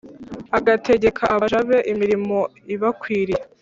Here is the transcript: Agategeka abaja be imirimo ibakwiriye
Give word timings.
Agategeka 0.57 1.21
abaja 1.35 1.59
be 1.69 1.77
imirimo 1.91 2.37
ibakwiriye 2.73 3.43